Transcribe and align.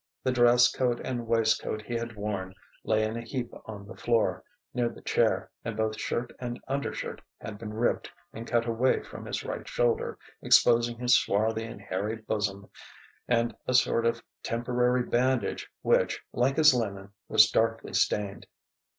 The 0.23 0.31
dress 0.31 0.71
coat 0.75 0.99
and 1.05 1.27
waistcoat 1.27 1.83
he 1.83 1.93
had 1.93 2.15
worn 2.15 2.55
lay 2.83 3.03
in 3.03 3.15
a 3.17 3.21
heap 3.21 3.53
on 3.65 3.85
the 3.85 3.95
floor, 3.95 4.43
near 4.73 4.89
the 4.89 4.99
chair, 5.03 5.51
and 5.63 5.77
both 5.77 5.99
shirt 5.99 6.33
and 6.39 6.59
undershirt 6.67 7.21
had 7.37 7.59
been 7.59 7.71
ripped 7.71 8.09
and 8.33 8.47
cut 8.47 8.65
away 8.67 9.03
from 9.03 9.27
his 9.27 9.43
right 9.45 9.67
shoulder, 9.67 10.17
exposing 10.41 10.97
his 10.97 11.13
swarthy 11.13 11.65
and 11.65 11.81
hairy 11.81 12.15
bosom 12.15 12.71
and 13.27 13.55
a 13.67 13.75
sort 13.75 14.07
of 14.07 14.23
temporary 14.41 15.03
bandage 15.03 15.69
which, 15.83 16.19
like 16.33 16.57
his 16.57 16.73
linen, 16.73 17.11
was 17.27 17.51
darkly 17.51 17.93
stained. 17.93 18.47